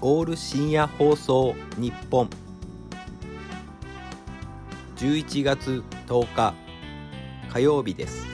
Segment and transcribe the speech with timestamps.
[0.00, 2.30] オール深夜放送日本。
[4.94, 6.54] 11月10日
[7.52, 8.24] 火曜日です。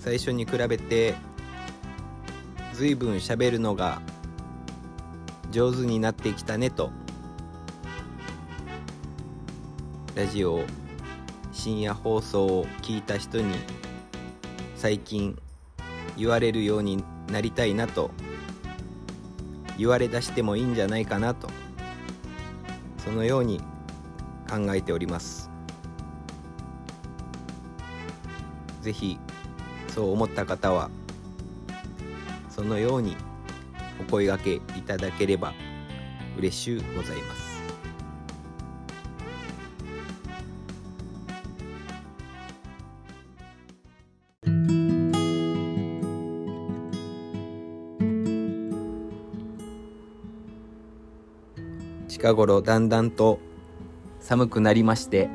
[0.00, 1.14] 最初に比べて
[2.72, 4.02] ずいぶん喋るのが
[5.52, 6.90] 上手になってきたねと
[10.16, 10.64] ラジオ
[11.52, 13.54] 深夜放送を聞いた人に
[14.76, 15.38] 最近
[16.18, 17.02] 言われるように
[17.34, 18.12] なりたいなと
[19.76, 21.48] 言われ出してもいいんじゃないかなと
[22.96, 23.60] そのように
[24.48, 25.50] 考えております。
[28.82, 29.18] 是非
[29.88, 30.90] そう思った方は
[32.50, 33.16] そのように
[34.00, 35.54] お声がけいただければ
[36.38, 37.53] 嬉しゅうございます。
[52.08, 53.38] 近頃だんだんと
[54.20, 55.28] 寒くなりまして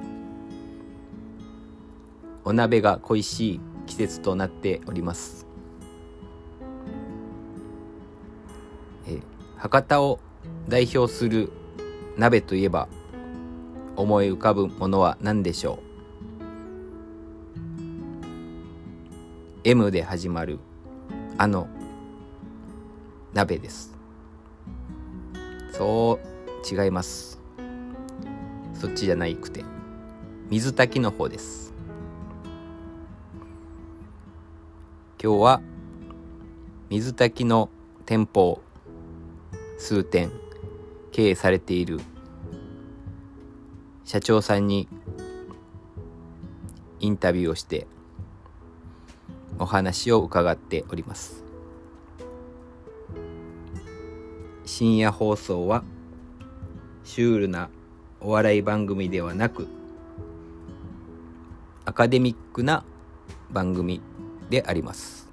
[2.43, 5.45] お鍋が恋しい季節となっております。
[9.07, 9.19] え
[9.57, 10.19] 博多を
[10.67, 11.51] 代表する
[12.17, 12.87] 鍋といえば
[13.95, 15.79] 思い浮かぶものは何でしょ
[19.65, 20.59] う？M で始まる
[21.37, 21.67] あの
[23.33, 23.95] 鍋です。
[25.71, 26.28] そう
[26.59, 27.39] 違います。
[28.73, 29.65] そっちじゃないくて
[30.49, 31.73] 水炊きの方です。
[35.21, 35.61] 今日は
[36.89, 37.69] 水炊きの
[38.05, 38.61] 店舗
[39.77, 40.31] 数店
[41.11, 41.99] 経営されている
[44.05, 44.87] 社長さんに
[46.99, 47.85] インタビューをして
[49.59, 51.43] お話を伺っております。
[54.65, 55.83] 深夜放送は
[57.09, 57.71] シュールな
[58.21, 59.67] お笑い番組ではなく
[61.83, 62.85] アカデミックな
[63.49, 63.99] 番組
[64.51, 65.27] であります。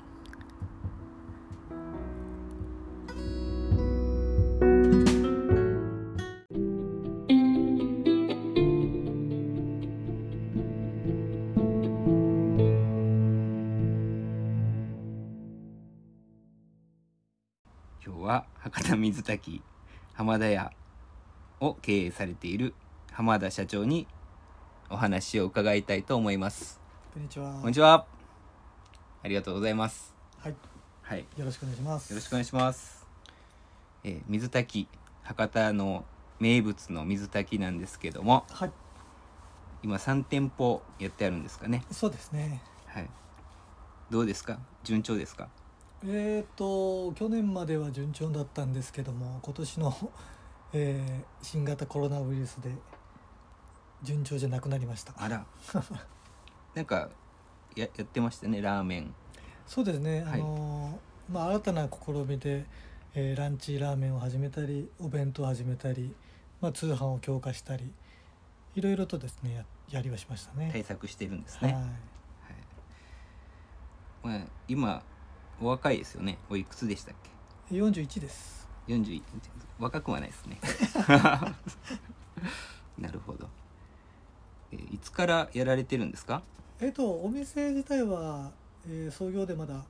[18.03, 19.63] 今日は博多水炊き
[20.15, 20.73] 浜田屋
[21.61, 22.75] を経営されている
[23.13, 24.07] 浜田社長に
[24.91, 26.81] お話を伺いたいと思います。
[27.15, 27.53] こんにちは。
[27.61, 28.07] こんにちは。
[29.23, 30.15] ありがとうございます。
[30.39, 30.55] はい、
[31.03, 31.27] はい。
[31.37, 32.11] よろしくお願いします。
[32.11, 33.07] よろしくお願いします。
[34.05, 34.89] えー水炊き
[35.23, 36.05] 博多の
[36.39, 38.45] 名物の水炊きなんですけども。
[38.51, 38.73] はい、
[39.83, 41.83] 今3店舗やってあるんですかね。
[41.91, 42.63] そうですね。
[42.87, 43.09] はい。
[44.11, 44.59] どうですか？
[44.85, 45.49] 順調ですか？
[46.05, 49.97] えっ、と去年までは順調だったんですけども、今年の、
[50.73, 52.71] えー新型コロナウイルスで
[54.03, 55.15] 順調じゃなくなりました。
[55.17, 55.47] あら
[56.75, 57.09] なんか
[57.75, 59.15] ややってましたねラーメン
[59.67, 60.23] そうですね。
[60.23, 62.65] はいあのーまあ新たな試みで、
[63.15, 66.15] えーランチラーメンを始めたり、お弁当を始めたり、
[66.61, 67.93] まあ通販を強化したり、
[68.75, 70.69] いろいろとですねややりはしましたね。
[70.73, 72.01] 対策してるんですはいね、。
[74.23, 75.03] まあ、今
[75.61, 77.15] お若いですよねおいくつでしたっ
[77.71, 78.66] 41です。
[78.87, 79.23] け41
[79.79, 80.59] 若くはないですね。
[82.99, 83.49] なるほど、
[84.73, 86.43] えーいつからやられてるんですか？
[86.81, 88.51] えっ、とお店自体は、
[88.87, 89.85] えー創業でまだ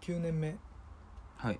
[0.00, 0.56] 9年目。
[1.36, 1.58] はい。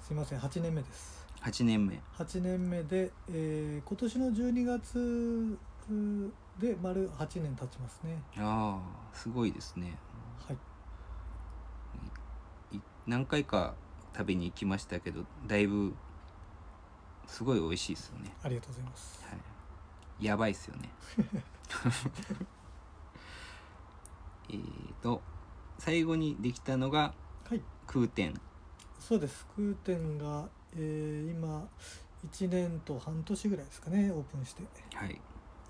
[0.00, 1.26] すいません8年目です。
[1.42, 2.00] 8年目。
[2.16, 5.58] 8年目で、えー今年の12月
[6.58, 8.22] で丸8年経ちますね。
[8.38, 9.98] ああすごいですね。
[10.46, 10.56] はい
[12.76, 13.74] い何回か
[14.16, 15.94] 食べに行きましたけどだいぶ
[17.26, 19.24] すごい美味しいですよね、ありがとうございます。
[19.28, 19.34] は
[20.20, 20.88] い、やばいっすよね。
[24.48, 25.20] えーと
[25.78, 27.12] 最後にできたのが
[27.48, 27.60] はい。
[27.86, 28.34] 空店
[28.98, 29.46] そうです。
[29.56, 31.68] 空店が、えー今
[32.32, 34.62] 1年と半年ぐらいですかねオープンして。
[34.94, 35.20] はい。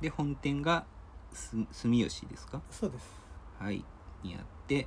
[0.00, 0.86] で本店が
[1.32, 2.62] す住吉ですか？
[2.70, 3.10] そうです。
[3.58, 3.84] はい。
[4.22, 4.86] にあって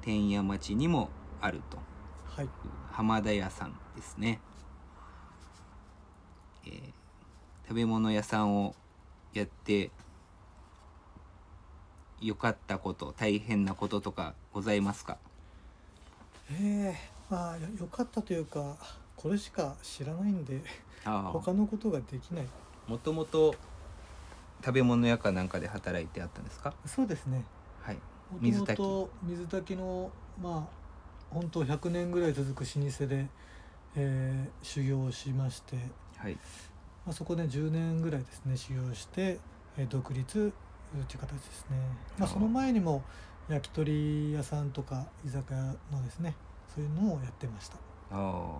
[0.00, 1.10] 天屋町にも
[1.40, 1.76] あると。
[1.76, 1.86] はい
[2.92, 4.40] 浜田屋さんですね、
[6.66, 6.92] えー
[7.68, 8.76] 食べ物屋さんを
[9.34, 9.90] やって
[12.20, 15.18] 良かったこと大変なこととかございますか？
[16.48, 18.76] えー、まあよよかったというか
[19.16, 20.62] これしか知らないんで
[21.04, 22.46] あ他のことができない。
[22.86, 23.56] もともと
[24.60, 26.72] 食べ物屋かなんかで働いてあったんですか？
[26.86, 27.42] そうですね。
[27.82, 27.96] はい。
[27.96, 28.00] も
[28.40, 29.08] 水炊き。
[29.24, 30.85] 水炊きのまあ
[31.30, 33.26] 本当100年ぐらい続く老舗で、
[33.96, 35.76] えー修行をしまして、
[36.16, 36.34] はい。
[37.04, 39.38] まあ、そこで10年ぐらいですね修行して、
[39.76, 41.76] えー独立という形ですね、
[42.18, 43.02] まあ、その前にも
[43.48, 45.60] 焼き鳥屋さんとか居酒屋
[45.92, 46.34] のですね
[46.74, 47.76] そういうのもやってました。
[47.76, 47.78] あ
[48.12, 48.58] あ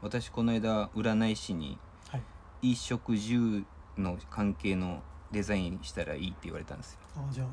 [0.00, 2.22] 私この間占い師にはい。
[2.62, 3.64] 衣食住
[3.98, 5.02] の関係の
[5.32, 6.98] デザインしたらいいって言われたんですよ。
[7.16, 7.46] あじゃあ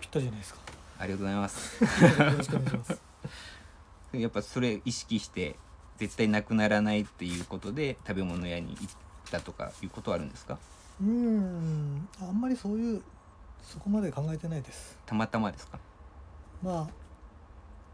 [0.00, 0.60] ぴったりじゃないですか。
[0.98, 1.84] ありがとうございます。
[1.84, 3.02] よろしくお願いします
[4.12, 5.56] やっぱそれ意識して
[5.98, 8.88] 絶対なくならないっていうことで食べ物屋に行っ
[9.30, 10.58] たとかいうことはあるんですか？
[11.00, 13.02] うーんあんまりそういう
[13.62, 14.98] そこまで考えてないです。
[15.06, 15.78] たまたまですか？
[16.62, 16.88] まあ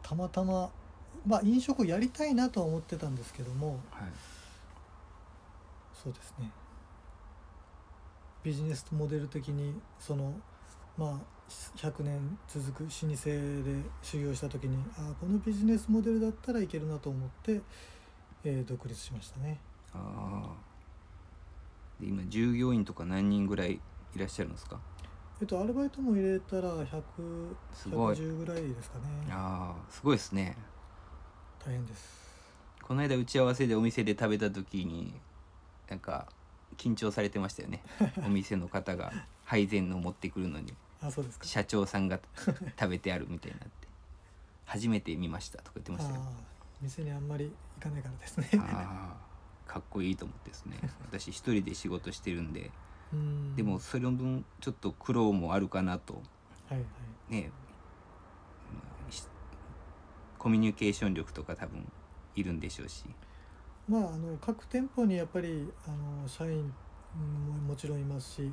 [0.02, 0.70] たまたま
[1.26, 4.08] まあ飲食をやりたいなとは思ってたんですけどもはい。
[5.92, 6.50] そうですね。
[8.44, 10.32] ビジネスモデル的にその
[10.96, 17.60] まあ100年続く老舗で修行した時にあこのビジネスモデルだったらいけるなと思って、
[18.44, 19.60] えー独立しましたね。
[19.94, 19.98] あ
[20.44, 20.56] あ
[22.00, 23.80] で今従業員とか何人ぐらい
[24.14, 24.80] いらっしゃるんですか？
[25.40, 26.70] えっとアルバイトも入れたら
[27.72, 28.16] すごい。
[28.16, 29.04] 100110ぐらいですかね。
[29.30, 30.56] ああすごいですね。
[31.64, 32.26] 大変です。
[32.82, 35.12] この間打ち合わせでお店で食べた時に
[35.88, 36.28] なんか
[36.76, 37.82] 緊張されてましたよね。
[38.24, 39.12] お店の方が
[39.44, 40.74] 配膳の持ってくるのに
[41.06, 41.46] あそうですか。
[41.46, 42.20] 社長さんが
[42.78, 43.88] 食べてあるみたいになって
[44.64, 46.22] 初めて見ましたとか言ってましたよ。
[46.80, 48.48] 店にあんまり行かないからですね。
[48.54, 49.16] あ
[49.68, 50.78] あかっこいいと思ってですね。
[51.10, 52.70] 私一人で仕事してるんで
[53.12, 53.56] うん。
[53.56, 56.14] でもその分ちょっと苦労もあるかなと。
[56.14, 56.20] は
[56.70, 56.78] いは
[57.30, 57.32] い。
[57.32, 57.50] ね
[60.38, 61.90] コミュニケーション力とか多分
[62.36, 63.04] いるんでしょうし。
[63.88, 66.72] まあ、あの各店舗にやっぱりあの社員
[67.14, 68.52] ももちろんいますし、えー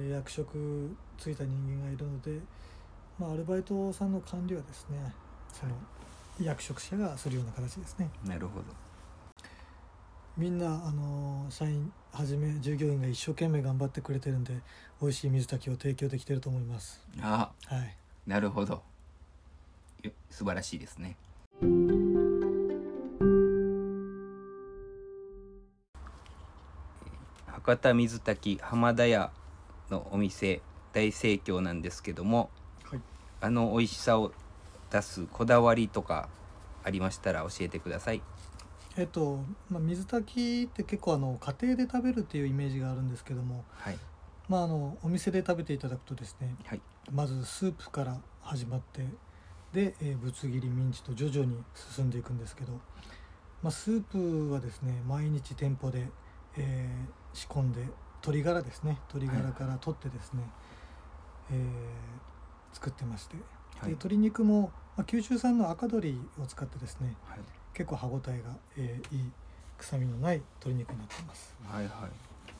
[0.00, 2.40] 役職ついた人間がいるので、
[3.18, 5.12] まあ、アルバイトさんの管理はですね
[5.52, 5.72] その
[6.40, 8.08] 役職者がするような形ですね。
[8.24, 8.64] なるほど。
[10.36, 14.54] みんなあの社員はじめ従業員が一生懸命頑張ってくれてるんで
[15.00, 17.06] 美味しい水炊きを提供できてると思います。
[17.20, 17.96] あはい。
[18.26, 18.82] なるほど。
[20.02, 21.16] よ素晴らしいですね。
[27.46, 29.30] 博多水炊き浜田屋
[29.92, 30.62] のお店
[30.92, 32.50] 大盛況なんですけども
[32.84, 33.00] はい。
[33.40, 34.32] あの美味しさを
[34.90, 36.28] 出すこだわりとか
[36.84, 38.22] ありましたら教えてください。
[38.96, 39.38] えっと、
[39.70, 43.98] まあ、水炊きって結構あの家庭で食べるっていうイメージがあるんですけども、はい。
[44.48, 46.80] まあ、あのお店で食べていただくとですねはい。
[47.10, 49.06] まずスープから始まって
[49.72, 52.72] で、えーぶつ切りミンチと徐々に進んでいくんですけど、
[53.62, 56.08] まあ、スープはですね毎日店舗で、
[56.56, 57.80] えー仕込んで
[58.22, 58.98] 鶏ガラですね。
[59.12, 60.42] 鶏ガラから取ってですね、
[61.50, 62.22] えー
[62.74, 63.44] 作ってまして、はい。
[63.82, 67.38] で鶏肉も、まあ、九州産の赤鶏を使ってですねはい。
[67.74, 69.30] 結構歯ごたえが、えーいい
[69.78, 71.54] 臭みのない鶏肉になっています。
[71.64, 71.92] はいはい。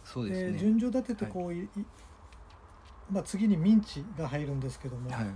[0.05, 0.59] そうでですね。
[0.59, 1.61] 順序立ててこう、い。
[1.61, 1.69] い
[3.11, 5.27] まあ、次にミンチが入るんですけども、はい。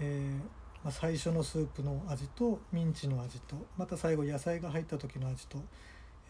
[0.00, 0.38] えー
[0.84, 5.58] まあ、最初のスープの味とミンチの味とまた最後野菜が入った時の味と、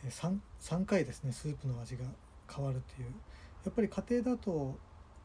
[0.04, 2.04] えー、3, 3回ですねスープの味が
[2.52, 3.08] 変わるっていう。
[3.64, 4.78] やっぱり家庭だと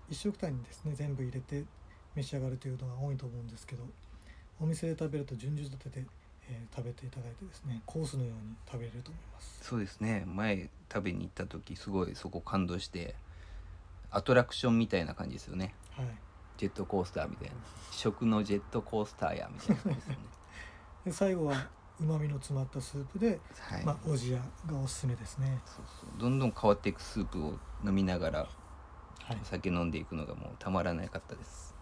[0.10, 1.64] 一食単にですね全部入れて
[2.16, 3.84] 召し上がるというのが多いと思うんですけど
[4.60, 6.06] お店で食べると順序立てて、
[6.50, 9.60] えー食べていただいてですねコースのように食べれると思います。
[9.62, 10.24] そうですね。
[10.26, 13.16] 前食べに行った時すごいそこ感動して
[14.10, 15.74] アトラクションみたいな感じですよね。
[15.92, 16.08] はい。
[16.58, 17.56] ジェットコースターみたいな。
[17.92, 20.20] 食のジェットコースターやみたいな感じですよね。
[21.06, 21.70] で最後は
[22.02, 25.62] うまみの詰まったスープで、はい、まあ、おじやがおすすめですね。
[25.66, 26.20] そうそう。
[26.20, 27.54] どんどん変わっていくスープを
[27.86, 29.38] 飲みながらはい。
[29.42, 31.76] お酒飲んでいくのがもうたまらなかったです。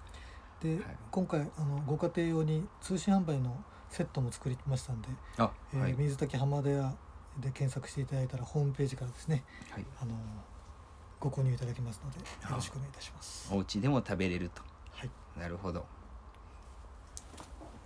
[0.62, 0.82] で、はい。
[1.12, 5.08] 今回あのご家庭用に通信販売のセットも作りましたんで、
[5.38, 6.96] あえーはい、水炊き浜田屋
[7.40, 10.14] で検索していただいたらホームページからですねはい、あの
[11.20, 13.50] ご購入いただけますのでよろしくお願いいたします。
[13.54, 14.62] お家でも食べれると。
[14.92, 15.10] はい、
[15.40, 15.86] なるほど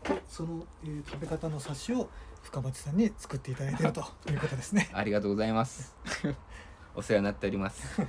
[0.04, 2.10] でその、えー食べ方の冊子を
[2.42, 4.90] 深町さんに作っていただいているということですね。
[4.94, 5.96] ありがとうございます
[6.96, 8.02] お世話になっております